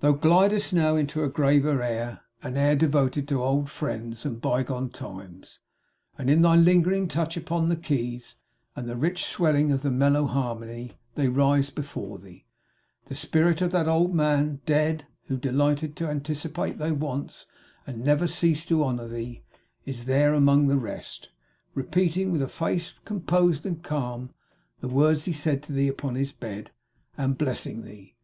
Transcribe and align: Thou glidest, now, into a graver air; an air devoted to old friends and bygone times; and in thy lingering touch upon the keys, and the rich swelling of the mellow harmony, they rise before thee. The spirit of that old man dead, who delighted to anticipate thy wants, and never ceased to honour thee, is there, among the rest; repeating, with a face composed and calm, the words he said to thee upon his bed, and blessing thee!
Thou 0.00 0.12
glidest, 0.12 0.72
now, 0.72 0.96
into 0.96 1.22
a 1.22 1.28
graver 1.28 1.82
air; 1.82 2.22
an 2.42 2.56
air 2.56 2.74
devoted 2.74 3.28
to 3.28 3.42
old 3.44 3.68
friends 3.68 4.24
and 4.24 4.40
bygone 4.40 4.88
times; 4.88 5.58
and 6.16 6.30
in 6.30 6.40
thy 6.40 6.56
lingering 6.56 7.06
touch 7.06 7.36
upon 7.36 7.68
the 7.68 7.76
keys, 7.76 8.36
and 8.74 8.88
the 8.88 8.96
rich 8.96 9.26
swelling 9.26 9.70
of 9.70 9.82
the 9.82 9.90
mellow 9.90 10.24
harmony, 10.24 10.96
they 11.16 11.28
rise 11.28 11.68
before 11.68 12.16
thee. 12.18 12.46
The 13.08 13.14
spirit 13.14 13.60
of 13.60 13.70
that 13.72 13.86
old 13.86 14.14
man 14.14 14.62
dead, 14.64 15.06
who 15.26 15.36
delighted 15.36 15.96
to 15.96 16.08
anticipate 16.08 16.78
thy 16.78 16.92
wants, 16.92 17.44
and 17.86 18.02
never 18.02 18.26
ceased 18.26 18.68
to 18.68 18.82
honour 18.82 19.08
thee, 19.08 19.42
is 19.84 20.06
there, 20.06 20.32
among 20.32 20.68
the 20.68 20.78
rest; 20.78 21.28
repeating, 21.74 22.32
with 22.32 22.40
a 22.40 22.48
face 22.48 22.94
composed 23.04 23.66
and 23.66 23.82
calm, 23.82 24.30
the 24.80 24.88
words 24.88 25.26
he 25.26 25.34
said 25.34 25.62
to 25.64 25.74
thee 25.74 25.88
upon 25.88 26.14
his 26.14 26.32
bed, 26.32 26.70
and 27.18 27.36
blessing 27.36 27.84
thee! 27.84 28.16